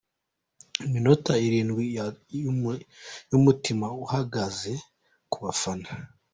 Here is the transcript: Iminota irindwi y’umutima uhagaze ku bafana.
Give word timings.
Iminota 0.85 1.33
irindwi 1.47 1.83
y’umutima 3.33 3.87
uhagaze 4.05 4.73
ku 5.31 5.37
bafana. 5.45 5.89